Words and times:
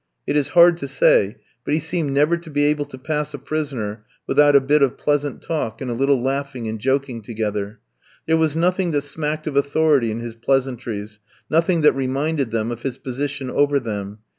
It 0.25 0.35
is 0.35 0.49
hard 0.57 0.77
to 0.77 0.87
say, 0.87 1.35
but 1.63 1.75
he 1.75 1.79
seemed 1.79 2.11
never 2.11 2.35
to 2.35 2.49
be 2.49 2.63
able 2.63 2.85
to 2.85 2.97
pass 2.97 3.35
a 3.35 3.37
prisoner 3.37 4.03
without 4.25 4.55
a 4.55 4.59
bit 4.59 4.81
of 4.81 4.97
pleasant 4.97 5.43
talk 5.43 5.79
and 5.79 5.91
a 5.91 5.93
little 5.93 6.19
laughing 6.19 6.67
and 6.67 6.79
joking 6.79 7.21
together. 7.21 7.79
There 8.25 8.35
was 8.37 8.55
nothing 8.55 8.89
that 8.93 9.01
smacked 9.03 9.45
of 9.45 9.55
authority 9.55 10.09
in 10.09 10.19
his 10.19 10.33
pleasantries, 10.33 11.19
nothing 11.51 11.81
that 11.81 11.93
reminded 11.93 12.49
them 12.49 12.71
of 12.71 12.81
his 12.81 12.97
position 12.97 13.51
over 13.51 13.79
them. 13.79 14.17